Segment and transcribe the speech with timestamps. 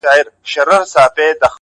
[0.51, 1.47] زړه په پیوند دی”